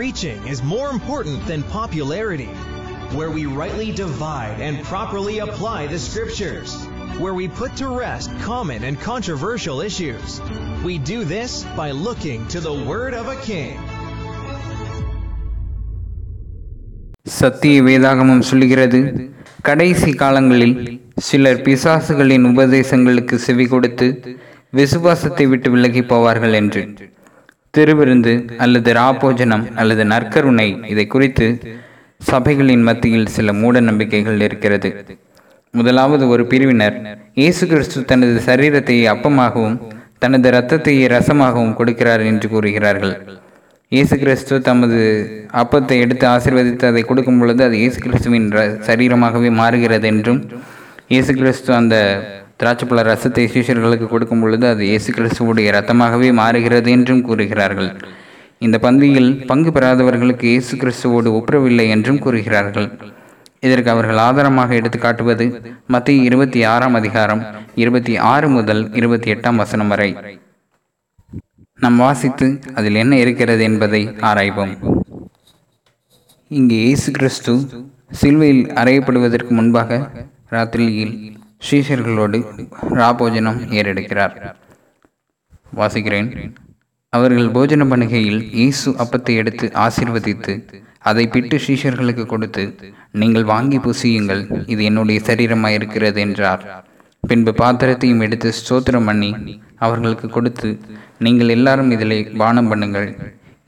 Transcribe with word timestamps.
preaching 0.00 0.46
is 0.46 0.62
more 0.64 0.88
important 0.88 1.38
than 1.46 1.62
popularity, 1.64 2.52
where 3.16 3.30
we 3.30 3.44
rightly 3.44 3.88
divide 3.92 4.58
and 4.58 4.82
properly 4.82 5.40
apply 5.40 5.80
the 5.88 5.98
scriptures, 5.98 6.70
where 7.22 7.34
we 7.34 7.46
put 7.48 7.72
to 7.76 7.86
rest 8.04 8.30
common 8.40 8.80
and 8.84 8.98
controversial 9.00 9.82
issues. 9.82 10.40
We 10.82 10.94
do 11.12 11.18
this 11.34 11.64
by 11.80 11.90
looking 12.06 12.48
to 12.48 12.60
the 12.60 12.72
word 12.90 13.12
of 13.20 13.26
a 13.34 13.38
king. 13.50 13.76
சத்திய 17.38 17.84
வேதாகமம் 17.88 18.44
சொல்லுகிறது 18.52 19.02
கடைசி 19.62 20.12
காலங்களில் 20.24 20.76
சிலர் 21.28 21.64
பிசாசுகளின் 21.66 22.48
உபதேசங்களுக்கு 22.52 23.36
செவி 23.48 23.68
கொடுத்து 23.74 24.08
விசுவாசத்தை 24.80 25.46
விட்டு 25.46 25.70
விலகி 25.70 26.04
போவார்கள் 26.12 26.56
என்று 26.62 26.84
திருவிருந்து 27.74 28.32
அல்லது 28.56 28.92
ராபோஜனம் 28.92 29.74
அல்லது 29.74 30.04
நற்கருணை 30.04 30.86
இதை 30.86 31.06
குறித்து 31.06 31.46
சபைகளின் 32.20 32.82
மத்தியில் 32.82 33.26
சில 33.26 33.52
மூட 33.52 33.80
நம்பிக்கைகள் 33.80 34.40
இருக்கிறது. 34.40 34.88
முதலாவது 35.74 36.28
ஒரு 36.28 36.46
பிரிவினர் 36.46 36.96
இயேசு 37.34 37.66
கிறிஸ்து 37.66 38.04
தனது 38.04 38.40
சரீரத்தை 38.46 38.96
அப்பமாகவும் 39.12 39.76
தனது 40.18 40.48
இரத்தத்தை 40.48 41.06
ரசமாகவும் 41.06 41.76
கொடுக்கிறார் 41.76 42.24
என்று 42.24 42.48
கூறுகிறார்கள். 42.48 43.14
இயேசு 43.92 44.18
கிறிஸ்து 44.18 44.60
தமது 44.60 44.98
அப்பத்தை 45.52 45.96
எடுத்து 45.98 46.26
ஆசீர்வதித்து 46.26 46.86
அதை 46.86 47.02
கொடுக்கும் 47.02 47.38
பொழுது 47.38 47.64
அது 47.64 47.76
இயேசு 47.76 47.98
கிறிஸ்துவின் 48.00 48.50
ர- 48.50 48.76
சரீரமாகவே 48.86 49.50
மாறுகிறது 49.52 50.06
என்றும் 50.06 50.40
இயேசு 51.08 51.34
கிறிஸ்து 51.34 51.74
அந்த 51.74 51.94
திராட்சைப்பழ 52.60 53.02
ரசத்தை 53.10 53.44
சீஷர்களுக்கு 53.52 54.06
கொடுக்கும் 54.08 54.42
பொழுது 54.42 54.66
அது 54.72 54.82
இயேசு 54.90 55.10
கிறிஸ்துவுடைய 55.18 55.68
ரத்தமாகவே 55.76 56.28
மாறுகிறது 56.40 56.90
என்றும் 56.96 57.22
கூறுகிறார்கள். 57.28 57.90
இந்த 58.66 58.76
பந்தியில் 58.84 59.30
பங்கு 59.50 59.70
பெறாதவர்களுக்கு 59.76 60.46
இயேசு 60.52 60.74
கிறிஸ்துவோடு 60.82 61.28
ஒப்புரவில்லை 61.38 61.86
என்றும் 61.94 62.20
கூறுகிறார்கள். 62.24 62.88
இதற்கு 63.66 63.90
அவர்கள் 63.92 64.20
ஆதாரமாக 64.26 64.74
எடுத்து 64.80 64.98
காட்டுவது 64.98 65.46
மத்திய 65.94 66.28
இருபத்தி 66.28 66.60
ஆறாம் 66.72 66.96
அதிகாரம் 67.00 67.42
இருபத்தி 67.82 68.14
ஆறு 68.32 68.48
முதல் 68.56 68.82
இருபத்தி 69.00 69.28
எட்டாம் 69.34 69.60
வசனம் 69.62 69.90
வரை. 69.94 70.10
நாம் 71.82 71.98
வாசித்து 72.04 72.46
அதில் 72.78 73.00
என்ன 73.02 73.14
இருக்கிறது 73.24 73.62
என்பதை 73.70 74.02
ஆராய்வோம். 74.30 74.74
இங்கே 76.58 76.78
இயேசு 76.86 77.10
கிறிஸ்து 77.18 77.52
சிலுவையில் 78.20 78.64
அறையப்படுவதற்கு 78.80 79.52
முன்பாக 79.58 80.00
ராத்திரியில் 80.54 81.14
ஸ்ரீசர்களோடு 81.66 82.38
ராபோஜனம் 83.00 83.60
ஏறெடுக்கிறார். 83.78 84.34
வாசிக்கிறேன். 85.78 86.28
அவர்கள் 87.16 87.48
போஜன 87.56 87.84
பண்ணுகையில் 87.90 88.40
இயேசு 88.58 88.88
அப்பத்தை 89.02 89.34
எடுத்து 89.40 89.66
ஆசீர்வதித்து 89.84 90.54
அதை 91.10 91.24
பிட்டு 91.34 91.56
ஸ்ரீஷர்களுக்கு 91.64 92.24
கொடுத்து 92.32 92.64
நீங்கள் 93.20 93.46
வாங்கி 93.52 93.78
புசியுங்கள் 93.86 94.42
இது 94.72 94.82
என்னுடைய 94.90 95.20
சரீரமாயிருக்கிறது 95.28 96.20
என்றார். 96.26 96.64
பின்பு 97.30 97.52
பாத்திரத்தையும் 97.60 98.22
எடுத்து 98.26 98.48
ஸ்தோத்திரம் 98.60 99.08
பண்ணி 99.10 99.30
அவர்களுக்கு 99.86 100.28
கொடுத்து 100.36 100.70
நீங்கள் 101.26 101.54
எல்லாரும் 101.56 101.90
இதிலே 101.96 102.18
பானம் 102.42 102.70
பண்ணுங்கள். 102.72 103.08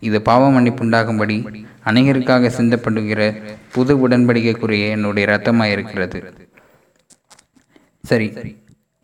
இது 0.08 0.20
பாவ 0.28 0.44
மன்னிப்புண்டாகும்படி 0.54 1.36
அநேகருக்காக 1.90 2.50
சிந்தப்படுகிற 2.58 3.20
புது 3.74 3.92
உடன்படிக்கைக்குரிய 4.04 4.86
என்னுடைய 4.96 5.26
இரத்தமாயிருக்கிறது. 5.28 6.20
சரி 8.04 8.26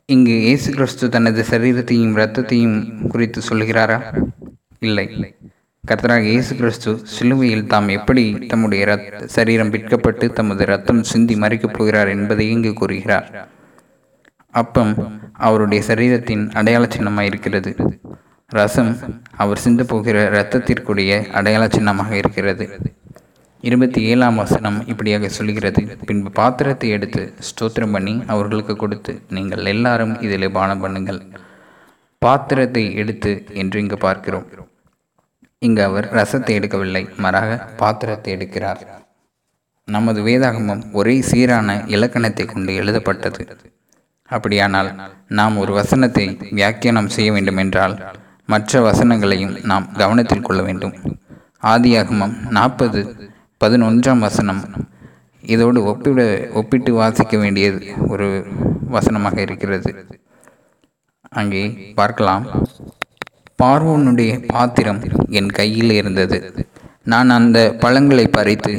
இங்கு 0.08 0.34
இயேசு 0.40 0.68
கிறிஸ்து 0.72 1.04
தனது 1.14 1.40
சரீரத்தையும் 1.50 2.14
இரத்தத்தையும் 2.16 2.78
குறித்து 3.08 3.40
சொல்கிறாரா 3.48 3.98
இல்லை. 4.88 5.06
கர்த்தராக 5.84 6.24
இயேசு 6.32 6.52
கிறிஸ்து 6.56 6.92
சிலுவையில் 7.14 7.66
தாம் 7.66 7.88
எப்படி 7.88 8.24
தம்முடைய 8.52 8.82
சரீரம் 9.36 9.72
விற்கப்பட்டு 9.74 10.26
தமது 10.38 10.62
இரத்தம் 10.62 11.02
சிந்தி 11.02 11.36
மறைக்கப் 11.36 11.76
போகிறார் 11.76 12.08
என்பதை 12.08 12.46
இங்கு 12.50 12.72
கூறுகிறார். 12.72 13.28
அப்பம் 14.54 14.92
அவருடைய 15.46 15.82
சரீரத்தின் 15.88 16.44
அடையாள 16.60 16.84
சின்னமாக 16.96 17.30
இருக்கிறது 17.30 17.72
ரசம் 18.50 18.92
அவர் 19.36 19.64
சிந்த 19.64 19.82
போகிற 19.84 20.18
இரத்தத்திற்குரிய 20.30 21.12
அடையாள 21.32 21.64
சின்னமாக 21.68 22.12
இருக்கிறது. 22.16 22.66
இருபத்தி 23.64 24.00
ஏழாம் 24.10 24.36
வசனம் 24.42 24.76
இப்படியாக 24.90 25.28
சொல்கிறது. 25.28 25.82
பின்பு 26.08 26.30
பாத்திரத்தை 26.30 26.88
எடுத்து 26.96 27.22
ஸ்தோத்திரம் 27.48 27.94
பண்ணி 27.96 28.14
அவர்களுக்கு 28.32 28.74
கொடுத்து 28.76 29.12
நீங்கள் 29.36 29.70
எல்லாரும் 29.72 30.14
இதில் 30.26 30.54
பானம் 30.58 30.82
பண்ணுங்கள். 30.84 31.20
பாத்திரத்தை 32.22 32.84
எடுத்து 33.02 33.32
என்று 33.62 33.80
இங்கு 33.82 33.98
பார்க்கிறோம். 34.06 34.46
இங்கு 35.66 35.82
அவர் 35.88 36.06
ரசத்தை 36.18 36.54
எடுக்கவில்லை 36.58 37.02
மாறாக 37.24 37.56
பாத்திரத்தை 37.82 38.30
எடுக்கிறார். 38.36 38.82
நமது 39.88 40.20
வேதாகமம் 40.28 40.82
ஒரே 40.92 41.16
சீரான 41.30 41.76
இலக்கணத்தை 41.94 42.44
கொண்டு 42.46 42.72
எழுதப்பட்டது. 42.80 43.42
அப்படியானால் 44.28 44.90
நாம் 45.38 45.54
ஒரு 45.62 45.72
வசனத்தை 45.72 46.24
வியாக்கியானம் 46.58 47.12
செய்ய 47.16 47.28
வேண்டுமென்றால் 47.32 47.94
மற்ற 48.52 48.80
வசனங்களையும் 48.90 49.54
நாம் 49.70 49.86
கவனத்தில் 50.02 50.46
கொள்ள 50.48 50.60
வேண்டும். 50.68 50.94
ஆதியாகமம் 51.72 52.34
நாற்பது 52.56 53.00
பதினொன்றாம் 53.60 54.24
வசனம். 54.26 54.60
இதோடு 55.54 55.78
ஒப்பிட 55.90 56.20
ஒப்பிட்டு 56.60 56.90
வாசிக்க 56.98 57.34
வேண்டியது 57.42 57.80
ஒரு 58.12 58.26
வசனமாக 58.94 59.36
இருக்கிறது. 59.46 59.90
அங்கே 61.40 61.62
பார்க்கலாம். 62.00 62.44
பார்வோனுடைய 63.62 64.32
பாத்திரம் 64.54 65.00
என் 65.38 65.50
கையில் 65.58 65.92
இருந்தது. 66.00 66.38
நான் 67.12 67.30
அந்த 67.38 67.58
பழங்களை 67.82 68.26
பறித்து 68.36 68.72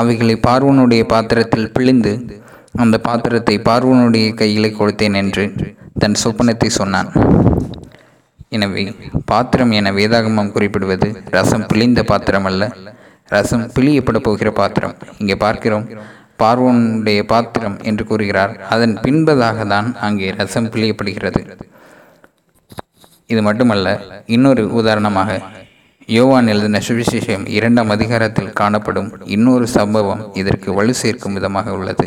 அவைகளை 0.00 0.36
பார்வோனுடைய 0.46 1.02
பாத்திரத்தில் 1.12 1.72
பிழிந்து 1.76 2.12
அந்த 2.82 2.96
பாத்திரத்தை 3.06 3.56
பார்வோனுடைய 3.68 4.26
கையிலே 4.40 4.70
கொடுத்தேன் 4.78 5.18
என்று 5.22 5.44
தன் 6.02 6.20
சொப்பனத்தை 6.24 6.70
சொன்னான். 6.80 7.10
எனவே 8.56 8.84
பாத்திரம் 9.32 9.72
என 9.78 9.92
வேதாகமம் 9.98 10.52
குறிப்பிடுவது 10.56 11.08
ரசம் 11.36 11.68
பிழிந்த 11.72 12.00
பாத்திரம் 12.10 12.48
அல்ல 12.50 12.62
ரசம் 13.34 13.64
பிழியப்பட 13.76 14.18
போகிற 14.26 14.50
பாத்திரம். 14.60 14.94
இங்கே 15.22 15.36
பார்க்கிறோம். 15.44 15.86
பார்வோனுடைய 16.40 17.20
பாத்திரம் 17.32 17.76
என்று 17.88 18.04
கூறுகிறார். 18.10 18.52
அதன் 18.74 18.94
பின்பதாக 19.04 19.66
தான் 19.74 19.88
அங்கே 20.06 20.28
ரசம் 20.40 20.70
பிழியப்படுகிறது. 20.74 21.40
இது 23.32 23.42
மட்டுமல்ல 23.48 23.88
இன்னொரு 24.36 24.62
உதாரணமாக 24.80 25.40
யோவான் 26.16 26.50
எழுதின 26.52 26.80
சுவிசேஷம் 26.86 27.44
இரண்டாம் 27.56 27.92
அதிகாரத்தில் 27.94 28.54
காணப்படும் 28.60 29.10
இன்னொரு 29.34 29.66
சம்பவம் 29.76 30.22
இதற்கு 30.40 30.68
வலு 30.78 30.94
சேர்க்கும் 31.02 31.36
விதமாக 31.38 31.74
உள்ளது. 31.78 32.06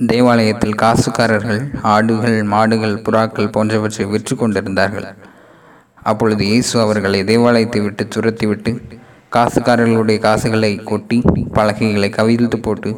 தேவாலயத்தில் 0.00 0.78
காசுக்காரர்கள் 0.82 1.60
ஆடுகள் 1.94 2.38
மாடுகள் 2.54 2.96
புறாக்கள் 3.06 3.52
போன்றவற்றை 3.56 4.06
விற்று 4.12 4.34
கொண்டிருந்தார்கள். 4.42 5.08
அப்பொழுது 6.10 6.42
இயேசு 6.52 6.74
அவர்களை 6.84 7.20
தேவாலயத்தை 7.30 7.80
விட்டு 7.86 8.04
துரத்திவிட்டு 8.14 8.72
காசுக்காரர்களுடைய 9.34 10.18
காசுகளை 10.18 10.70
கொட்டி 10.90 11.18
பலகைகளை 11.52 12.08
கவிழ்த்து 12.16 12.58
போட்டு 12.62 12.90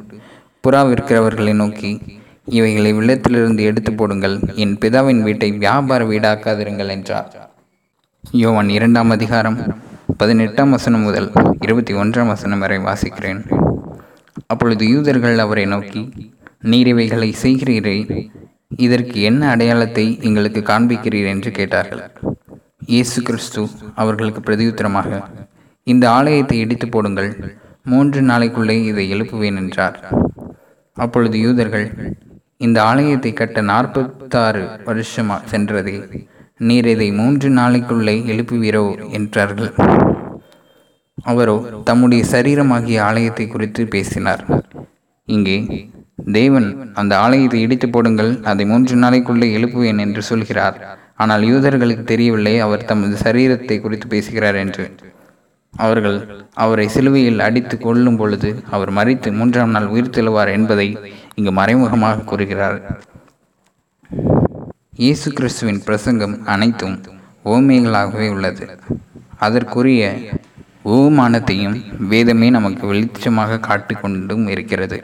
புறா 0.65 0.81
விற்கிறவர்களை 0.91 1.55
நோக்கி 1.55 1.91
இவைகளை 2.45 2.91
வெள்ளத்திலிருந்து 2.95 3.63
எடுத்து 3.71 3.93
போடுங்கள். 3.93 4.37
என் 4.55 4.79
பிதாவின் 4.81 5.21
வீட்டை 5.23 5.53
வியாபார 5.53 6.05
வீடாக்காதிருங்கள் 6.05 6.89
என்றார். 6.89 7.51
யோவான் 8.31 8.69
இரண்டாம் 8.69 9.11
அதிகாரம் 9.11 9.59
பதினெட்டாம் 10.17 10.71
வசனம் 10.71 11.01
முதல் 11.01 11.33
இருபத்தி 11.61 11.93
ஒன்றாம் 11.95 12.27
வசனம் 12.27 12.59
வரை 12.59 12.79
வாசிக்கிறேன். 12.79 13.43
அப்பொழுது 14.47 14.89
யூதர்கள் 14.89 15.39
அவரை 15.39 15.67
நோக்கி 15.67 16.03
நீர் 16.73 16.87
இவைகளை 16.87 17.35
செய்கிறீரே. 17.43 17.97
இதற்கு 18.77 19.23
என்ன 19.23 19.49
அடையாளத்தை 19.49 20.19
எங்களுக்கு 20.23 20.61
காண்பிக்கிறீர்? 20.61 21.27
என்று 21.27 21.51
கேட்டார்கள். 21.51 22.03
இயேசு 22.87 23.23
கிறிஸ்து 23.23 23.69
அவர்களுக்கு 23.95 24.41
பிரதியுத்தரமாக 24.41 25.23
இந்த 25.87 26.05
ஆலயத்தை 26.19 26.57
இடித்து 26.65 26.87
போடுங்கள். 26.89 27.31
மூன்று 27.93 28.21
நாளைக்குள்ளே 28.31 28.77
இதை 28.91 29.05
எழுப்புவேன் 29.15 29.59
என்றார் 29.63 29.97
அப்பொழுது 30.97 31.37
யூதர்கள் 31.47 31.87
இந்த 32.67 32.79
ஆலயத்தை 32.91 33.31
கட்ட 33.33 33.61
நாற்பத்தாறு 33.71 34.63
வருஷமா 34.89 35.37
சென்றதே 35.53 35.95
நீர் 36.69 36.89
இதை 36.93 37.09
மூன்று 37.21 37.49
நாளைக்குள்ளே 37.59 38.15
எழுப்புவீரோ 38.33 38.85
என்றார்கள். 39.19 39.73
அவரோ 41.31 41.57
தம்முடைய 41.89 42.23
சரீரமாகிய 42.33 42.99
ஆலயத்தை 43.09 43.47
குறித்து 43.55 43.83
பேசினார். 43.95 44.45
இங்கே 45.29 45.57
தேவன் 46.39 46.69
அந்த 47.01 47.13
ஆலயத்தை 47.25 47.61
இடித்து 47.67 47.89
போடுங்கள் 47.89 48.33
அதை 48.51 48.65
மூன்று 48.73 48.97
நாளைக்குள்ளே 49.05 49.49
எழுப்புவேன் 49.59 50.03
என்று 50.05 50.23
சொல்கிறார். 50.31 50.77
ஆனால் 51.23 51.45
யூதர்களுக்கு 51.51 52.05
தெரியவில்லை 52.13 52.55
அவர் 52.67 52.89
தமது 52.91 53.17
சரீரத்தை 53.25 53.79
குறித்து 53.81 54.09
பேசுகிறார் 54.15 54.59
என்று. 54.65 54.87
அவர்கள் 55.75 56.19
அவரை 56.63 56.87
சிலுவையில் 56.95 57.45
அடித்து 57.47 57.77
கொள்ளும் 57.79 58.19
பொழுது 58.21 58.51
அவர் 58.71 58.91
மறித்து 58.99 59.29
மூன்றாம் 59.39 59.73
நாள் 59.75 59.89
உயிர் 59.95 60.15
தெழுவார் 60.17 60.51
என்பதை 60.57 60.89
இங்கு 61.35 61.53
மறைமுகமாக 61.59 62.25
கூறுகிறார். 62.31 62.79
இயேசு 65.03 65.29
கிறிஸ்துவின் 65.33 65.83
பிரசங்கம் 65.89 66.37
அனைத்தும் 66.55 66.97
ஓமைகளாகவே 67.45 68.27
உள்ளது. 68.35 68.65
அதற்குரிய 69.47 70.13
ஓமானத்தையும் 70.97 71.77
வேதமே 72.13 72.51
நமக்கு 72.51 72.85
வெளிச்சமாக 72.93 73.61
காட்டிக் 73.69 74.03
கொண்டும் 74.03 74.47
இருக்கிறது. 74.55 74.99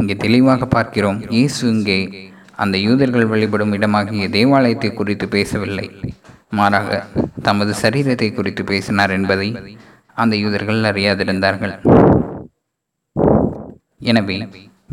இங்கே 0.00 0.14
தெளிவாக 0.24 0.66
பார்க்கிறோம் 0.76 1.18
இயேசு 1.36 1.62
இங்கே 1.74 1.98
அந்த 2.64 2.76
யூதர்கள் 2.86 3.30
வழிபடும் 3.32 3.74
இடமாகிய 3.78 4.28
தேவாலயத்தை 4.36 4.90
குறித்து 4.92 5.28
பேசவில்லை. 5.36 5.88
மாறாக 6.58 7.02
தமது 7.46 7.72
சரீரத்தை 7.82 8.28
குறித்து 8.32 8.62
பேசினார் 8.70 9.12
என்பதை 9.16 9.48
அந்த 10.22 10.34
யூதர்கள் 10.42 10.88
அறியாதிருந்தார்கள். 10.90 11.74
எனவே 14.10 14.36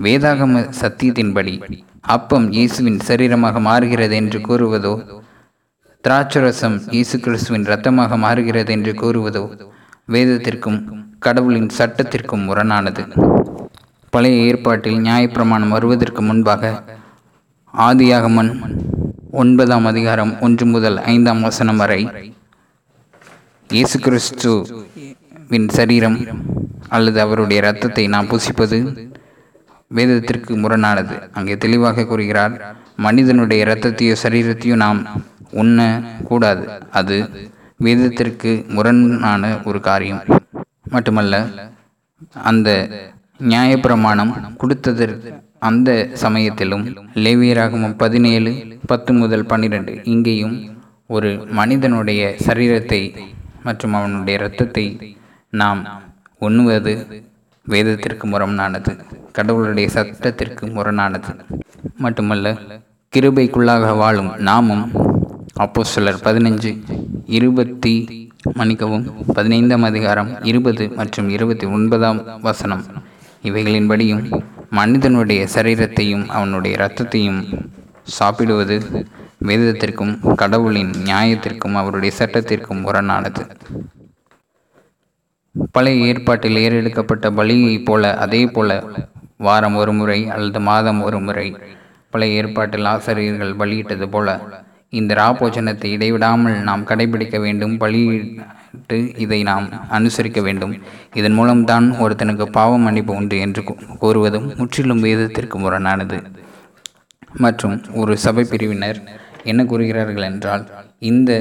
வேதாகம 0.06 0.62
சத்தியத்தின்படி 0.82 1.54
அப்பம் 2.16 2.48
இயேசுவின் 2.56 3.00
சரீரமாக 3.08 3.60
மாறுகிறது 3.70 4.16
என்று 4.22 4.40
கூறுவதோ 4.48 4.94
திராட்சரசம் 6.04 6.76
இயேசு 6.96 7.16
கிறிஸ்துவின் 7.26 7.68
இரத்தமாக 7.70 8.18
மாறுகிறது 8.26 8.72
என்று 8.78 8.92
கூறுவதோ 9.02 9.44
வேதத்திற்கும் 10.16 10.80
கடவுளின் 11.26 11.72
சட்டத்திற்கும் 11.78 12.44
முரணானது. 12.50 13.04
பழைய 14.14 14.44
ஏற்பாட்டில் 14.50 15.00
நியாயப்பிரமாணம் 15.06 15.74
வருவதற்கு 15.76 16.22
முன்பாக 16.28 16.74
ஆதியாகமன் 17.74 18.52
ஒன்பதாம் 19.42 19.88
அதிகாரம் 19.90 20.32
ஒன்று 20.46 20.66
முதல் 20.74 20.98
ஐந்தாம் 21.12 21.42
வசனம் 21.46 21.80
வரை. 21.82 22.02
இயேசு 23.70 23.98
கிறிஸ்துவின் 24.06 25.68
சரீரம் 25.78 26.18
அல்லது 26.96 27.20
அவருடைய 27.24 27.62
இரத்தத்தை 27.62 28.04
நாம் 28.14 28.30
புசிப்பது 28.34 28.78
வேதத்திற்கு 29.92 30.54
முரணானது. 30.64 31.16
அங்கே 31.38 31.56
தெளிவாக 31.66 32.06
கூறுகிறார் 32.12 32.56
மனிதனுடைய 33.06 33.66
இரத்தத்தையோ 33.66 34.16
சரீரத்தையோ 34.24 34.78
நாம் 34.86 35.02
உண்ண 35.64 35.88
கூடாது 36.30 36.66
அது 37.00 37.18
வேதத்திற்கு 37.88 38.54
முரணான 38.78 39.52
ஒரு 39.70 39.82
காரியம். 39.90 40.24
மட்டுமல்ல 40.96 41.36
அந்த 42.52 42.70
நியாயப்பிரமாணம் 43.52 44.34
கொடுத்ததற்கு 44.62 45.32
அந்த 45.66 45.90
சமயத்திலும் 46.24 46.86
லேவியராகமம் 47.16 47.98
பதினேழு 47.98 48.52
பத்து 48.88 49.14
முதல் 49.14 49.46
பன்னிரெண்டு 49.46 49.94
இங்கேயும் 50.04 50.56
ஒரு 51.10 51.30
மனிதனுடைய 51.52 52.22
சரீரத்தை 52.48 53.02
மற்றும் 53.64 53.94
அவனுடைய 53.94 54.40
இரத்தத்தை 54.40 54.86
நாம் 55.54 55.82
உண்ணுவது 56.40 56.94
வேதத்திற்கு 57.66 58.26
முரணானது 58.28 58.92
கடவுளுடைய 59.32 59.88
சட்டத்திற்கு 59.90 60.66
முரணானது. 60.68 61.32
மட்டுமல்ல 61.98 62.48
கிருபைக்குள்ளாக 63.14 63.96
வாழும் 63.98 64.32
நாமும் 64.48 64.86
அப்போ 65.56 65.84
சிலர் 65.84 66.24
பதினஞ்சு 66.24 66.72
இருபத்தி 67.38 67.94
மன்னிக்கவும் 68.54 69.06
பதினைந்தாம் 69.34 69.84
அதிகாரம் 69.84 70.32
இருபது 70.44 70.86
மற்றும் 70.96 71.30
இருபத்தி 71.30 71.68
ஒன்பதாம் 71.68 72.20
வசனம் 72.42 72.84
இவைகளின்படியும் 73.44 74.24
மனிதனுடைய 74.78 75.42
சரீரத்தையும் 75.56 76.26
அவனுடைய 76.30 76.74
இரத்தத்தையும் 76.78 77.42
சாப்பிடுவது 78.18 78.76
வேதத்திற்கும் 79.48 80.14
கடவுளின் 80.36 80.92
நியாயத்திற்கும் 81.06 81.76
அவருடைய 81.82 82.12
சட்டத்திற்கும் 82.20 82.84
முரணானது. 82.86 83.44
பழைய 85.74 86.06
ஏற்பாட்டில் 86.06 86.62
ஏறெடுக்கப்பட்ட 86.64 87.26
பலியைப் 87.32 87.86
போல 87.86 88.14
அதே 88.18 88.42
போல 88.48 88.72
வாரம் 89.38 89.76
ஒரு 89.76 89.94
முறை 89.94 90.20
அல்லது 90.30 90.60
மாதம் 90.70 91.02
ஒரு 91.02 91.20
முறை 91.20 91.48
பழைய 92.14 92.40
ஏற்பாட்டில் 92.42 92.90
ஆசிரியர்கள் 92.94 93.60
பலியிட்டது 93.62 94.08
போல 94.10 94.30
இந்த 94.94 95.12
ராபோஜனத்தை 95.22 95.90
இடைவிடாமல் 95.96 96.58
நாம் 96.68 96.88
கடைபிடிக்க 96.90 97.38
வேண்டும் 97.46 97.76
பலியிட்டு 97.78 98.98
இதை 99.24 99.40
நாம் 99.50 99.68
அனுசரிக்க 99.98 100.40
வேண்டும். 100.48 100.74
இதன் 101.20 101.36
மூலம்தான் 101.40 101.88
ஒருத்தனுக்கு 102.04 102.46
பாவம் 102.58 102.86
மன்னிப்பு 102.88 103.14
உண்டு 103.20 103.38
என்று 103.46 103.62
கூறுவதும் 104.04 104.48
முற்றிலும் 104.60 105.04
வேதத்திற்கு 105.08 105.60
முரணானது. 105.66 106.20
மற்றும் 107.46 107.76
ஒரு 108.02 108.14
சபை 108.26 108.44
பிரிவினர் 108.52 109.00
என்ன 109.52 109.62
கூறுகிறார்கள் 109.72 110.28
என்றால் 110.32 110.64
இந்த 111.12 111.32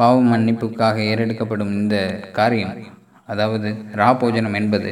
பாவ 0.00 0.16
மன்னிப்புக்காக 0.30 0.96
ஏறெடுக்கப்படும் 1.10 1.72
இந்த 1.80 1.96
காரியம் 2.38 2.74
அதாவது 3.28 3.68
ராபோஜனம் 4.02 4.56
என்பது 4.60 4.90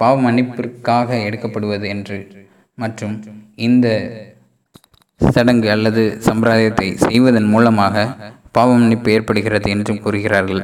பாவ 0.00 0.14
மன்னிப்பிற்காக 0.26 1.18
எடுக்கப்படுவது 1.26 1.86
என்று 1.94 2.18
மற்றும் 2.78 3.16
இந்த 3.68 3.86
சடங்கு 5.34 5.68
அல்லது 5.74 6.02
சம்பிரதாயத்தை 6.26 6.88
செய்வதன் 7.06 7.48
மூலமாக 7.54 8.04
பாவம் 8.56 8.80
மன்னிப்பு 8.82 9.10
ஏற்படுகிறது 9.16 9.68
என்றும் 9.74 10.00
கூறுகிறார்கள். 10.04 10.62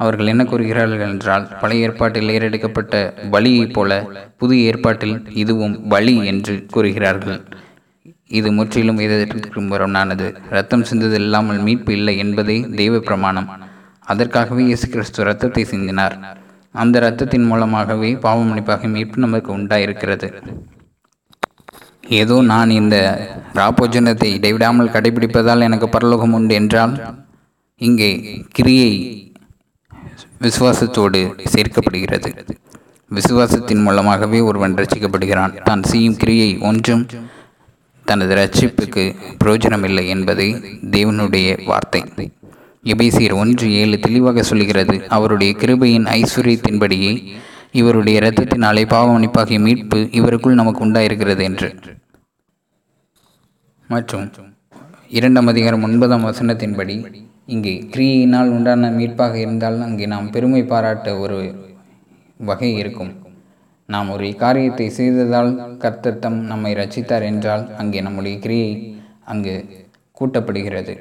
அவர்கள் 0.00 0.30
என்ன 0.32 0.42
கூறுகிறார்கள் 0.44 1.04
என்றால் 1.08 1.44
பழைய 1.60 1.86
ஏற்பாட்டில் 1.86 2.32
ஏறெடுக்கப்பட்ட 2.34 2.94
பலியைப் 3.34 3.74
போல 3.76 3.90
புதிய 4.40 4.68
ஏற்பாட்டில் 4.70 5.16
இதுவும் 5.42 5.76
பலி 5.92 6.14
என்று 6.32 6.54
கூறுகிறார்கள். 6.74 7.38
இது 8.38 8.48
முற்றிலும் 8.58 9.00
வேதத்திற்கு 9.02 9.60
முரணானது 9.70 10.26
ரத்தம் 10.56 10.86
சிந்தது 10.90 11.18
இல்லாமல் 11.22 11.60
மீட்பு 11.66 11.92
இல்லை 11.98 12.14
என்பதே 12.24 12.58
தெய்வ 12.80 13.00
பிரமாணம். 13.08 13.48
அதற்காகவே 14.12 14.62
இயேசு 14.70 14.86
கிறிஸ்து 14.94 15.26
ரத்தத்தை 15.28 15.64
சிந்தினார். 15.72 16.16
அந்த 16.74 16.94
இரத்தத்தின் 17.02 17.48
மூலமாகவே 17.50 18.10
பாவமன்னிப்பாக 18.24 18.88
மீட்பு 18.94 19.18
நமக்கு 19.26 19.50
உண்டாயிருக்கிறது. 19.58 20.28
ஏதோ 22.08 22.42
நான் 22.42 22.70
இந்த 22.70 22.96
ராபோஜனத்தை 23.54 24.28
இடைவிடாமல் 24.34 24.88
கடைபிடிப்பதால் 24.88 25.60
எனக்கு 25.60 25.88
பரலோகம் 25.88 26.32
உண்டு 26.32 26.54
என்றால் 26.54 26.94
இங்கே 27.76 28.40
கிரியை 28.52 29.32
விசுவாசத்தோடு 30.40 31.20
சேர்க்கப்படுகிறது. 31.54 32.30
விசுவாசத்தின் 33.10 33.82
மூலமாகவே 33.82 34.40
ஒருவன் 34.40 34.74
ரசிக்கப்படுகிறான் 34.74 35.62
தான் 35.62 35.82
செய்யும் 35.82 36.16
கிரியை 36.16 36.58
ஒன்றும் 36.58 37.04
தனது 38.02 38.34
ரட்சிப்புக்கு 38.34 39.14
பிரயோஜனமில்லை 39.38 40.08
என்பது 40.08 40.46
தேவனுடைய 40.90 41.64
வார்த்தை. 41.66 42.02
எபேசியர் 42.84 43.32
ஒன்று 43.32 43.72
ஏழு 43.72 43.98
தெளிவாக 43.98 44.42
சொல்கிறது 44.42 45.06
அவருடைய 45.08 45.52
கிருபையின் 45.52 46.08
ஐஸ்வர்யத்தின்படியே 46.20 47.32
இவருடைய 47.72 48.20
இரத்தத்தினாலே 48.20 48.84
பாவமணிப்பாகிய 48.94 49.60
மீட்பு 49.60 50.08
இவருக்குள் 50.12 50.54
நமக்கு 50.54 50.84
உண்டாயிருக்கிறது 50.84 51.42
என்று. 51.42 51.70
மற்றும் 53.92 54.26
இரண்டாம் 55.16 55.48
அதிகாரம் 55.50 55.82
ஒன்பதாம் 55.86 56.24
வசனத்தின்படி 56.28 56.94
இங்கே 57.54 57.72
கிரியினால் 57.94 58.52
உண்டான 58.56 58.90
மீட்பாக 58.96 59.34
இருந்தால் 59.42 59.76
அங்கே 59.86 60.06
நாம் 60.12 60.30
பெருமை 60.34 60.62
பாராட்ட 60.70 61.08
ஒரு 61.24 61.38
வகை 62.48 62.70
இருக்கும். 62.82 63.12
நாம் 63.88 64.12
ஒரு 64.14 64.28
காரியத்தை 64.42 64.86
செய்ததால் 64.98 65.50
கர்த்தத்தம் 65.82 66.38
நம்மை 66.50 66.72
ரச்சித்தார் 66.80 67.26
என்றால் 67.30 67.64
அங்கே 67.80 68.00
நம்முடைய 68.06 68.36
கிரியை 68.44 68.70
அங்கு 69.32 69.56
கூட்டப்படுகிறது. 70.16 70.94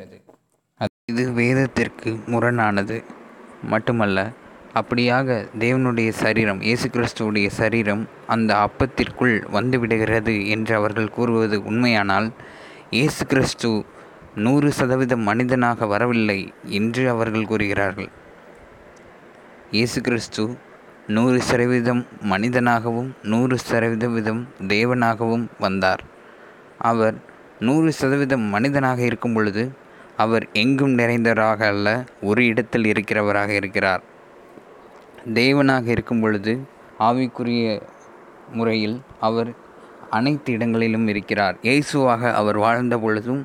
இது 1.12 1.26
வேதத்திற்கு 1.42 2.12
முரணானது. 2.34 2.98
மட்டுமல்ல 3.74 4.20
அப்படியாக 4.80 5.38
தேவனுடைய 5.64 6.10
சரீரம் 6.24 6.62
இயேசு 6.68 6.88
கிறிஸ்துவுடைய 6.96 7.48
சரீரம் 7.62 8.04
அந்த 8.36 8.52
அப்பத்திற்குள் 8.66 9.36
வந்துவிடுகிறது 9.58 10.36
என்று 10.56 10.74
அவர்கள் 10.80 11.16
கூறுவது 11.18 11.58
உண்மையானால் 11.72 12.28
இயேசு 12.94 13.24
கிறிஸ்து 13.32 13.70
நூறு 14.46 14.70
சதவீதம் 14.78 15.22
மனிதனாக 15.28 15.86
வரவில்லை 15.92 16.38
என்று 16.78 17.04
அவர்கள் 17.12 17.48
கூறுகிறார்கள். 17.52 18.10
இயேசு 19.72 20.00
கிறிஸ்து 20.02 20.44
நூறு 21.16 21.38
சதவீதம் 21.50 22.02
மனிதனாகவும் 22.32 23.10
நூறு 23.32 23.58
சதவீதம் 23.70 24.42
தேவனாகவும் 24.74 25.46
வந்தார். 25.60 26.04
அவர் 26.92 27.18
நூறு 27.60 27.92
சதவீதம் 28.02 28.46
மனிதனாக 28.56 29.02
இருக்கும் 29.10 29.34
பொழுது 29.34 29.64
அவர் 30.26 30.48
எங்கும் 30.64 30.96
நிறைந்தவராக 31.00 31.68
அல்ல 31.74 31.88
ஒரு 32.22 32.44
இடத்தில் 32.46 32.86
இருக்கிறவராக 32.86 33.54
இருக்கிறார். 33.62 34.04
தேவனாக 35.40 35.86
இருக்கும் 35.96 36.24
பொழுது 36.26 36.56
ஆவிக்குரிய 37.10 37.66
முறையில் 38.58 38.98
அவர் 39.20 39.52
அனைத்து 40.18 40.50
இடங்களிலும் 40.56 41.08
இருக்கிறார். 41.12 41.56
இயேசுவாக 41.68 42.32
அவர் 42.40 42.58
வாழ்ந்த 42.66 42.96
பொழுதும் 43.04 43.44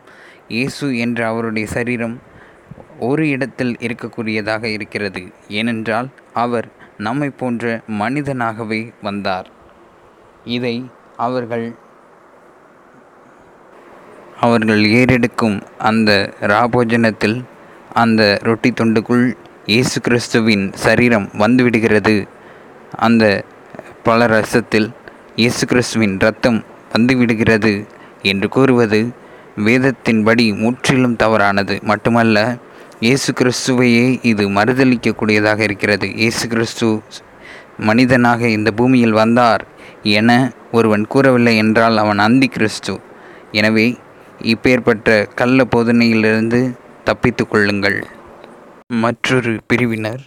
இயேசு 0.56 0.86
என்ற 1.04 1.20
அவருடைய 1.32 1.66
சரீரம் 1.76 2.16
ஒரு 3.08 3.24
இடத்தில் 3.34 3.74
இருக்கக்கூடியதாக 3.86 4.64
இருக்கிறது. 4.76 5.22
ஏனென்றால் 5.58 6.08
அவர் 6.44 6.66
நம்மை 7.06 7.28
போன்ற 7.40 7.64
மனிதனாகவே 8.02 8.80
வந்தார். 9.06 9.48
இதை 10.56 10.76
அவர்கள் 11.26 11.66
அவர்கள் 14.46 14.82
ஏறெடுக்கும் 14.98 15.56
அந்த 15.88 16.10
ராபோஜனத்தில் 16.52 17.38
அந்த 18.02 18.22
ரொட்டி 18.48 18.70
தொண்டுக்குள் 18.80 19.24
இயேசு 19.72 19.98
கிறிஸ்துவின் 20.06 20.66
சரீரம் 20.84 21.26
வந்துவிடுகிறது 21.42 22.14
அந்த 23.06 23.24
பல 24.06 24.26
ரசத்தில் 24.34 24.88
இயேசு 25.40 25.64
கிறிஸ்துவின் 25.70 26.14
ரத்தம் 26.24 26.58
வந்துவிடுகிறது 26.92 27.72
என்று 28.30 28.46
கூறுவது 28.54 29.00
வேதத்தின்படி 29.66 30.44
முற்றிலும் 30.62 31.16
தவறானது. 31.22 31.74
மட்டுமல்ல 31.90 32.38
இயேசு 33.06 33.30
கிறிஸ்துவையே 33.40 34.06
இது 34.30 34.44
மறுதளிக்கக்கூடியதாக 34.56 35.60
இருக்கிறது. 35.68 36.06
இயேசு 36.22 36.44
கிறிஸ்து 36.54 36.88
மனிதனாக 37.88 38.48
இந்த 38.56 38.70
பூமியில் 38.78 39.18
வந்தார் 39.20 39.64
என 40.18 40.30
ஒருவன் 40.78 41.04
கூறவில்லை 41.14 41.54
என்றால் 41.64 41.96
அவன் 42.04 42.22
அந்தி 42.26 42.48
கிறிஸ்து 42.56 42.94
எனவே 43.60 43.86
இப்பேற்பட்ட 44.54 45.08
கள்ள 45.40 45.66
போதனையிலிருந்து 45.74 46.60
தப்பித்து 47.08 47.44
கொள்ளுங்கள். 47.52 48.00
மற்றொரு 49.04 49.54
பிரிவினர் 49.70 50.22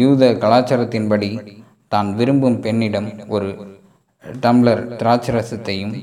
யூத 0.00 0.32
கலாச்சாரத்தின்படி 0.42 1.30
தான் 1.94 2.08
விரும்பும் 2.18 2.60
பெண்ணிடம் 2.64 3.10
ஒரு 3.36 3.50
டம்ளர் 4.44 4.82
திராட்சரசத்தையும் 5.00 5.94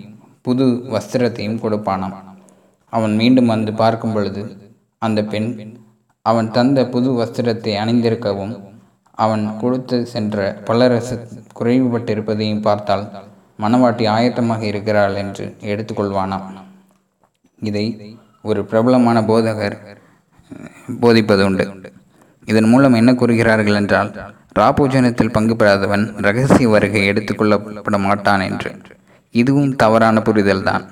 புது 0.45 0.65
வஸ்திரத்தையும் 0.93 1.61
கொடுப்பானாம். 1.63 2.15
அவன் 2.93 3.13
மீண்டும் 3.21 3.51
வந்து 3.53 3.71
பார்க்கும் 3.81 4.13
பொழுது 4.15 4.41
அந்த 5.01 5.19
பெண் 5.31 5.49
அவன் 6.25 6.49
தந்த 6.57 6.79
புது 6.93 7.09
வஸ்திரத்தை 7.19 7.73
அணிந்திருக்கவும் 7.83 8.53
அவன் 9.17 9.43
கொடுத்து 9.61 9.97
சென்ற 10.13 10.45
பல்லரசு 10.67 11.15
குறைவுபட்டிருப்பதையும் 11.59 12.65
பார்த்தால் 12.67 13.05
மணவாட்டி 13.63 14.05
ஆயத்தமாக 14.15 14.61
இருக்கிறாள் 14.71 15.15
என்று 15.23 15.45
எடுத்துக்கொள்வானாம். 15.71 16.47
இதை 17.69 17.85
ஒரு 18.49 18.61
பிரபலமான 18.69 19.17
போதகர் 19.29 19.75
போதிப்பது 21.03 21.43
உண்டு 21.49 21.65
இதன் 22.47 22.69
மூலம் 22.71 22.97
என்ன 23.01 23.11
கூறுகிறார்கள் 23.19 23.79
என்றால் 23.81 24.09
ராபோஜனத்தில் 24.59 25.35
பங்கு 25.35 25.55
பெறாதவன் 25.59 26.05
ரகசிய 26.25 26.69
வருகை 26.69 27.01
எடுத்துக்கொள்ளப்பட 27.11 27.97
மாட்டான் 27.99 28.43
என்று. 28.49 28.71
இதுவும் 29.31 29.75
தவறான 29.75 30.21
புரிதல்தான். 30.25 30.85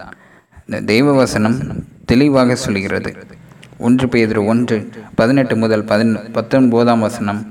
தெய்வ 0.91 1.13
வசனம் 1.13 1.57
தெளிவாக 2.05 2.55
சொல்கிறது. 2.55 3.11
ஒன்று 3.77 4.07
பேதுரு 4.07 4.41
ஒன்று 4.45 4.77
பதினெட்டு 5.15 5.55
முதல் 5.57 5.83
பதின 5.83 6.31
பத்தொன்பதாம் 6.37 6.99
வசனம். 6.99 7.41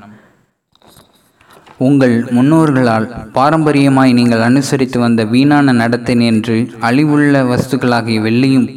உங்கள் 1.87 2.17
முன்னோர்களால் 2.37 3.07
பாரம்பரியமாய் 3.35 4.13
நீங்கள் 4.13 4.41
அனுசரித்து 4.41 4.99
வந்த 5.01 5.25
வீணான 5.25 5.73
நடத்தை 5.73 6.17
என்று 6.27 6.57
அழிவுள்ள 6.89 7.43
வஸ்துக்களாகிய 7.51 8.19
வெள்ளியும் 8.27 8.69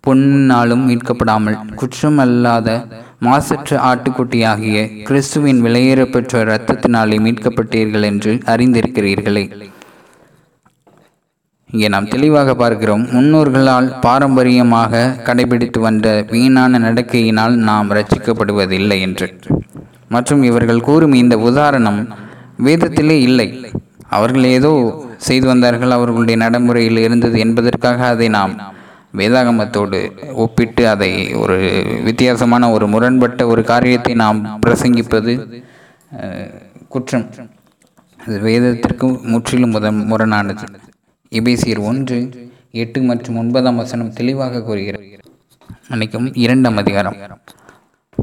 பொன்னாலும் 0.00 0.84
மீட்கப்படாமல் 0.88 1.58
குற்றமல்லாத 1.80 2.68
மாசற்ற 3.26 3.70
ஆட்டுக்குட்டியாகிய 3.88 4.78
கிறிஸ்துவின் 5.08 5.60
விலையேறப்பெற்ற 5.64 6.40
இரத்தத்தினாலே 6.46 7.16
மீட்கப்பட்டீர்கள் 7.26 8.06
என்று 8.08 8.32
அறிந்திருக்கிறீர்களே. 8.52 9.44
இங்கே 11.70 11.88
நாம் 11.94 12.08
தெளிவாக 12.14 12.54
பார்க்கிறோம் 12.62 13.04
முன்னோர்களால் 13.12 13.88
பாரம்பரியமாக 14.00 15.02
கடைபிடித்து 15.28 15.78
வந்த 15.78 16.08
வீணான 16.32 16.80
நடக்கையினால் 16.86 17.54
நாம் 17.68 17.92
ரட்சிக்கப்படுவதில்லை 17.98 18.98
என்று. 19.06 19.28
மற்றும் 20.08 20.42
இவர்கள் 20.50 20.84
கூறும் 20.88 21.16
இந்த 21.22 21.36
உதாரணம் 21.50 22.00
வேதத்திலே 22.66 23.18
இல்லை. 23.28 23.48
அவர்கள் 24.16 24.46
ஏதோ 24.56 24.72
செய்து 25.28 25.46
வந்தார்கள் 25.46 25.96
அவர்களுடைய 25.98 26.36
நடைமுறையில் 26.44 27.02
இருந்தது 27.06 27.38
என்பதற்காக 27.38 28.06
அதை 28.14 28.28
நாம் 28.38 28.54
வேதாகமத்தோடு 29.18 29.98
ஒப்பிட்டு 30.42 30.82
அதை 30.92 31.10
ஒரு 31.42 31.56
வித்தியாசமான 32.08 32.70
ஒரு 32.76 32.86
முரண்பட்ட 32.92 33.46
ஒரு 33.52 33.62
காரியத்தை 33.72 34.12
நாம் 34.22 34.38
பிரசங்கிப்பது 34.66 35.32
குற்றம். 36.94 37.26
அது 38.24 38.36
வேதத்திற்கும் 38.48 39.16
முற்றிலும் 39.32 39.74
முத 39.74 39.86
முரணானது. 40.12 40.66
இபேசியர் 41.38 41.80
ஒன்று 41.90 42.18
எட்டு 42.82 43.00
மற்றும் 43.08 43.38
ஒன்பதாம் 43.42 43.80
வசனம் 43.82 44.14
தெளிவாக 44.18 44.62
கூறுகிறது. 44.68 45.06
மன்னிக்கும் 45.90 46.28
இரண்டாம் 46.44 46.78
அதிகாரம். 46.82 47.16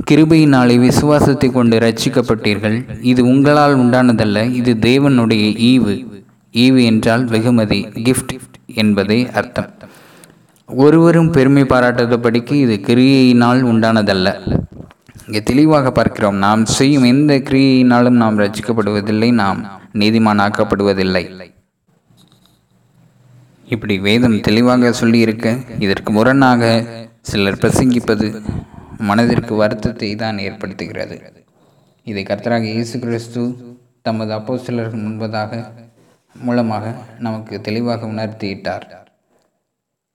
கிருபையினாலே 0.10 0.76
விசுவாசத்தை 0.86 1.48
கொண்டு 1.58 1.76
ரட்சிக்கப்பட்டீர்கள் 1.86 2.78
இது 3.12 3.22
உங்களால் 3.32 3.76
உண்டானதல்ல 3.84 4.44
இது 4.60 4.72
தேவனுடைய 4.88 5.46
ஈவு. 5.72 5.96
ஈவு 6.64 6.82
என்றால் 6.92 7.24
வெகுமதி 7.34 7.80
கிஃப்ட் 8.08 8.34
என்பதே 8.82 9.20
அர்த்தம். 9.40 9.70
ஒருவரும் 10.70 11.32
பெருமை 11.32 11.64
பாராட்டாதபடிக்கு 11.64 12.54
இது 12.54 12.76
கிரியையினால் 12.80 13.62
உண்டானதல்ல. 13.62 14.58
இங்கே 15.26 15.44
தெளிவாக 15.44 15.92
பார்க்கிறோம் 15.92 16.38
நாம் 16.38 16.66
செய்யும் 16.66 17.04
எந்த 17.04 17.36
கிரியையினாலும் 17.36 18.18
நாம் 18.22 18.40
ரசிக்கப்படுவதில்லை 18.40 19.32
நாம் 19.32 19.82
நீதிமானாக்கப்படுவதில்லை 19.94 21.26
இப்படி 23.68 24.00
வேதம் 24.00 24.42
தெளிவாக 24.42 24.92
சொல்லியிருக்க 24.92 25.58
இதற்கு 25.80 26.12
முரணாக 26.12 26.86
சிலர் 27.22 27.60
பிரசங்கிப்பது 27.62 28.42
மனதிற்கு 28.98 29.56
வருத்தத்தை 29.56 30.16
தான் 30.16 30.38
ஏற்படுத்துகிறது. 30.38 31.18
இதை 32.04 32.24
கர்த்தராக 32.24 32.64
இயேசு 32.64 33.00
கிறிஸ்து 33.00 33.58
தமது 34.02 34.34
அப்போஸ்தலர்கள் 34.34 35.06
முன்பதாக 35.06 35.66
மூலமாக 36.36 36.96
நமக்கு 37.20 37.62
தெளிவாக 37.62 38.06
உணர்த்தியிட்டார் 38.06 38.99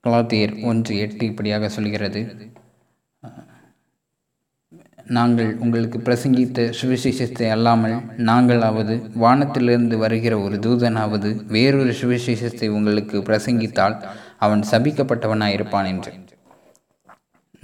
கலாத்தியர் 0.05 0.55
ஒன்று 0.71 0.95
எட்டு 1.05 1.25
இப்படியாக 1.31 1.69
சொல்கிறது. 1.77 2.23
நாங்கள் 5.17 5.51
உங்களுக்கு 5.65 5.99
பிரசங்கித்த 6.07 6.67
சுவிசேஷத்தை 6.79 7.49
அல்லாமல் 7.55 7.97
நாங்களாவது 8.29 8.95
வானத்திலிருந்து 9.23 9.97
வருகிற 10.03 10.35
ஒரு 10.45 10.57
தூதனாவது 10.67 11.31
வேறொரு 11.55 11.93
சுவிசேஷத்தை 12.01 12.69
உங்களுக்கு 12.77 13.19
பிரசங்கித்தால் 13.29 13.97
அவன் 14.45 14.63
சபிக்கப்பட்டவனாயிருப்பான் 14.73 15.89
என்று. 15.93 16.13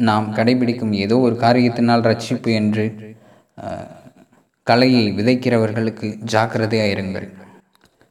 நாம் 0.08 0.28
கடைபிடிக்கும் 0.36 0.92
ஏதோ 1.04 1.16
ஒரு 1.26 1.36
காரியத்தினால் 1.44 2.06
ரட்சிப்பு 2.10 2.50
என்று 2.60 2.84
கலையை 4.66 5.04
விதைக்கிறவர்களுக்கு 5.18 6.08
ஜாக்கிரதையாயிருங்கள். 6.34 7.28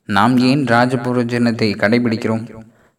நாம் 0.09 0.35
ஏன் 0.49 0.63
ராஜபுரோஜனத்தை 0.73 1.69
கடைபிடிக்கிறோம்? 1.83 2.43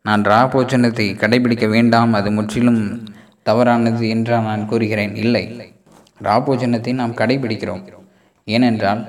நான் 0.03 0.23
ராபோஜனத்தை 0.23 1.07
கடைபிடிக்க 1.23 1.69
வேண்டாம் 1.69 2.13
அது 2.13 2.31
முற்றிலும் 2.31 2.83
தவறானது 3.43 4.09
என்றால் 4.09 4.43
நான் 4.43 4.67
கூறுகிறேன். 4.67 5.15
இல்லை 5.15 5.45
ராபோஜனத்தை 6.23 6.93
நாம் 6.95 7.15
கடைபிடிக்கிறோம். 7.15 7.85
ஏனென்றால் 8.45 9.03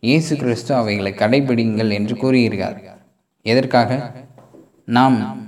இயேசு 0.00 0.36
கிறிஸ்து 0.36 0.74
அவைகளை 0.74 1.12
கடைபிடிங்கள் 1.12 1.92
என்று 1.92 2.16
கூறுகிறார். 2.16 2.78
எதற்காக? 3.42 4.00
நாம் 4.84 5.46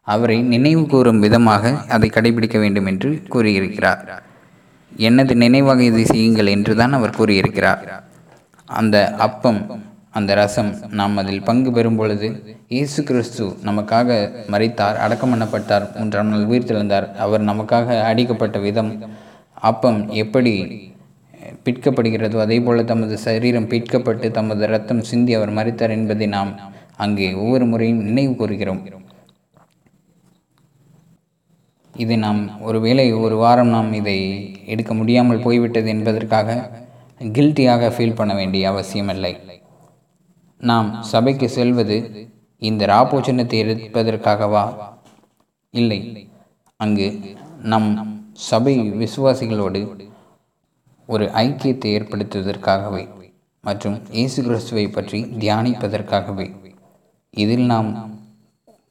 அவரை 0.00 0.42
நினைவு 0.42 0.86
கூறும் 0.86 1.20
விதமாக 1.20 1.72
அதை 1.88 2.10
கடைபிடிக்க 2.10 2.58
வேண்டும் 2.58 2.86
என்று 2.86 3.22
கூறியிருக்கிறார். 3.28 4.22
எனது 4.96 5.36
நினைவாக 5.36 5.82
இதை 5.82 6.04
செய்யுங்கள் 6.04 6.46
என்றுதான் 6.46 6.92
அவர் 6.92 7.16
கூறியிருக்கிறார். 7.16 8.04
அந்த 8.64 8.96
அப்பம் 9.18 9.60
அந்த 10.18 10.30
ரசம் 10.40 10.70
நாம் 10.98 11.16
அதில் 11.20 11.46
பங்கு 11.48 11.70
பெறும் 11.76 11.98
பொழுது 12.00 12.28
இயேசு 12.74 13.00
கிறிஸ்து 13.08 13.44
நமக்காக 13.68 14.18
மறைத்தார் 14.52 15.00
அடக்கம் 15.04 15.32
பண்ணப்பட்டார் 15.32 15.86
மூன்றாம் 15.98 16.30
நாள் 16.32 16.48
உயிர் 16.50 16.68
தெழுந்தார். 16.70 17.06
அவர் 17.24 17.42
நமக்காக 17.50 17.96
அடிக்கப்பட்ட 18.10 18.58
விதம் 18.66 18.92
அப்பம் 19.70 20.00
எப்படி 20.22 20.52
பிற்கப்படுகிறதோ 21.66 22.38
அதே 22.44 22.58
போல் 22.66 22.88
தமது 22.90 23.14
சரீரம் 23.24 23.68
பிற்கப்பட்டு 23.72 24.28
தமது 24.38 24.68
ரத்தம் 24.74 25.02
சிந்தி 25.10 25.32
அவர் 25.38 25.52
மறைத்தார் 25.58 25.96
என்பதை 25.98 26.26
நாம் 26.36 26.52
அங்கே 27.04 27.28
ஒவ்வொரு 27.42 27.66
முறையும் 27.72 28.04
நினைவு 28.08 28.34
கூறுகிறோம். 28.40 28.82
இதை 31.94 32.16
நாம் 32.26 32.40
ஒருவேளை 32.68 33.06
ஒரு 33.24 33.36
வாரம் 33.42 33.74
நாம் 33.76 33.90
இதை 34.00 34.16
எடுக்க 34.74 34.92
முடியாமல் 35.00 35.44
போய்விட்டது 35.46 35.90
என்பதற்காக 35.96 36.56
கில்ட்டியாக 37.36 37.90
ஃபீல் 37.96 38.18
பண்ண 38.20 38.32
வேண்டிய 38.40 38.70
அவசியமில்லை. 38.72 39.34
நாம் 40.70 40.88
சபைக்கு 41.12 41.46
செல்வது 41.56 41.96
இந்த 42.62 42.82
ராபோஜனத்தை 42.92 43.56
எடுப்பதற்காகவா 43.64 44.64
இல்லை. 45.74 45.98
அங்கு 46.80 47.08
நம் 47.72 47.88
சபை 48.48 48.74
விசுவாசிகளோடு 49.02 49.80
ஒரு 51.08 51.24
ஐக்கியத்தை 51.42 51.90
ஏற்படுத்துவதற்காகவே 51.96 53.02
மற்றும் 53.64 53.96
இயேசு 54.18 54.38
கிறிஸ்துவை 54.46 54.86
பற்றி 54.96 55.20
தியானிப்பதற்காகவே 55.42 56.46
இதில் 57.34 57.66
நாம் 57.72 57.90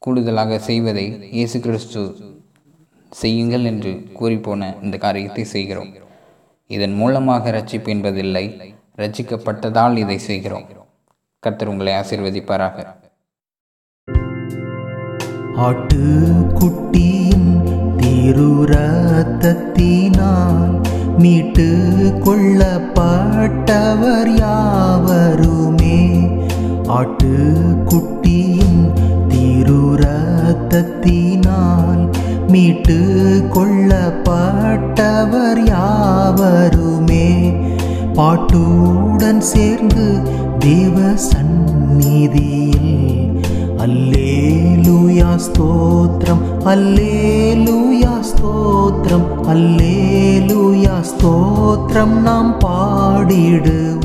கூடுதலாக 0.05 0.59
செய்வதை 0.69 1.07
இயேசு 1.37 1.57
கிறிஸ்து 1.65 2.01
செய்யுங்கள் 3.21 3.65
என்று 3.71 3.91
கூறிப்போன 4.19 4.71
இந்த 4.85 4.95
காரியத்தை 5.05 5.43
செய்கிறோம். 5.55 5.91
இதன் 6.69 6.95
மூலமாக 7.01 7.51
ரட்சிப்பு 7.57 7.91
என்பதில்லை 7.95 8.45
ரட்சிக்கப்பட்டதால் 9.01 9.95
இதை 10.03 10.17
செய்கிறோம். 10.29 10.65
கர்த்தர் 11.43 11.67
உங்களை 11.67 11.93
ஆசீர்வதிப்பாராக. 11.93 12.85
ஆட்டுக்குட்டியின் 15.57 17.49
திருரத்தத்தினால் 17.97 20.87
மீட்டு 21.17 21.67
கொள்ளப்பட்டவர் 22.23 24.37
யாவருமே. 24.37 26.29
ஆட்டுக்குட்டியின் 26.87 28.93
திருரத்தத்தினால் 29.27 32.17
மீட்டு 32.47 32.97
கொள்ளப்பட்டவர் 33.53 35.65
யாவருமே. 35.65 37.53
பாட்டுடன் 38.13 39.41
சேர்ந்து 39.41 40.32
தேவ 40.63 40.97
சந்நிதியில். 41.15 42.91
அல்லே 43.77 44.33
லூயா 44.85 45.31
ஸ்தோத்ரம் 45.45 46.43
அல்லே 46.71 47.15
லூயா 47.65 48.13
ஸ்தோத்ரம் 48.29 49.27
அல்லே 49.53 49.97
லூயா 50.49 50.95
ஸ்தோத்ரம் 51.09 52.15
நாம் 52.27 52.53
பாடிடுவோம். 52.59 54.02